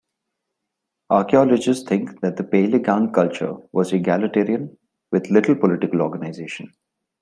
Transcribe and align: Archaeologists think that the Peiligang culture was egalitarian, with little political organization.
Archaeologists 1.11 1.87
think 1.87 2.21
that 2.21 2.35
the 2.35 2.43
Peiligang 2.43 3.13
culture 3.13 3.55
was 3.71 3.93
egalitarian, 3.93 4.75
with 5.11 5.29
little 5.29 5.53
political 5.55 6.01
organization. 6.01 6.73